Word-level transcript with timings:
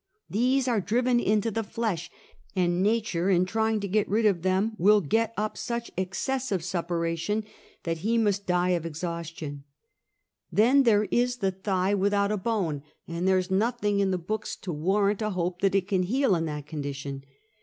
These 0.31 0.67
are 0.67 0.81
driven 0.81 1.19
into 1.19 1.51
the 1.51 1.63
flesh, 1.63 2.09
and 2.55 2.81
nature 2.81 3.29
in 3.29 3.45
trying 3.45 3.79
to 3.81 3.87
get 3.87 4.09
rid 4.09 4.25
of 4.25 4.41
them 4.41 4.71
will 4.79 4.99
get 4.99 5.31
up 5.37 5.55
such 5.59 5.91
excessive 5.95 6.63
suppuration 6.63 7.43
that 7.83 7.99
he 7.99 8.17
must 8.17 8.47
die 8.47 8.69
of 8.69 8.83
exhaustion. 8.83 9.63
Then 10.51 10.81
there 10.85 11.03
is 11.11 11.35
the 11.37 11.51
thigh 11.51 11.93
with 11.93 12.13
284: 12.13 12.13
Half 12.17 12.31
a 12.31 12.33
Centtjky. 12.33 12.41
out 12.41 12.47
a 12.47 12.49
Lone, 12.49 12.81
and 13.07 13.27
tliere 13.27 13.37
is 13.39 13.51
nothing 13.51 13.99
in 13.99 14.09
the 14.09 14.17
boots 14.17 14.55
to 14.55 14.73
war 14.73 15.05
rant 15.05 15.21
a 15.21 15.29
hope 15.29 15.61
that 15.61 15.75
it 15.75 15.87
could 15.87 16.05
heal 16.05 16.33
in 16.33 16.45
that 16.45 16.65
condition. 16.65 17.23